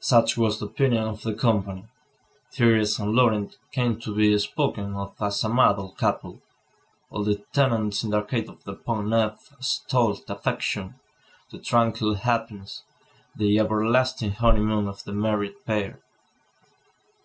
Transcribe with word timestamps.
Such 0.00 0.36
was 0.36 0.58
the 0.58 0.66
opinion 0.66 1.04
of 1.04 1.22
the 1.22 1.32
company. 1.34 1.84
Thérèse 2.52 2.98
and 2.98 3.14
Laurent 3.14 3.56
came 3.70 4.00
to 4.00 4.12
be 4.12 4.36
spoken 4.40 4.94
of 4.96 5.14
as 5.20 5.44
a 5.44 5.48
model 5.48 5.90
couple. 5.92 6.42
All 7.10 7.22
the 7.22 7.36
tenants 7.52 8.02
in 8.02 8.10
the 8.10 8.16
Arcade 8.16 8.48
of 8.48 8.64
the 8.64 8.74
Pont 8.74 9.06
Neuf 9.06 9.52
extolled 9.52 10.26
the 10.26 10.34
affection, 10.34 10.96
the 11.52 11.58
tranquil 11.60 12.14
happiness, 12.14 12.82
the 13.36 13.56
everlasting 13.60 14.32
honeymoon 14.32 14.88
of 14.88 15.04
the 15.04 15.12
married 15.12 15.64
pair. 15.64 16.00